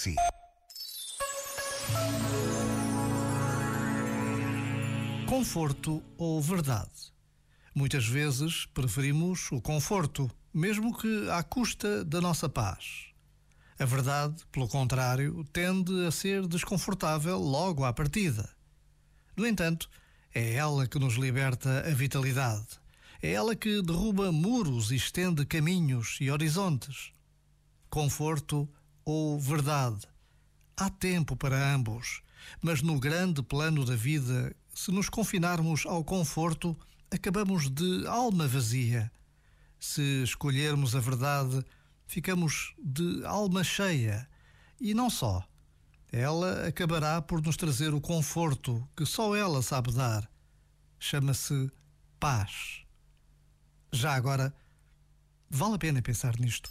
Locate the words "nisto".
56.38-56.70